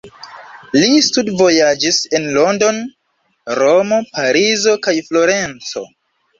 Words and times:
Li 0.77 0.87
studvojaĝis 1.07 1.99
en 2.21 2.25
London, 2.39 2.81
Romo, 3.61 4.03
Parizo, 4.19 4.77
kaj 4.89 4.99
Florenco. 5.13 5.89